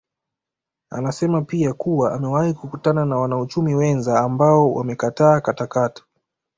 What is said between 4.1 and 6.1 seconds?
ambao wamekataa katakata